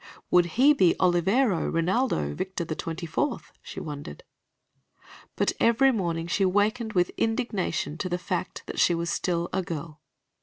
[0.31, 4.23] Would he be Olivero Rinaldo Victor the Twenty fourth, she wondered?
[5.35, 9.61] But every morning she wakened with indignation to the fact that she was still a
[9.61, 10.01] girl.